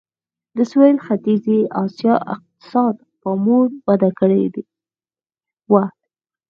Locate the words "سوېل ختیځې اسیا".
0.71-2.15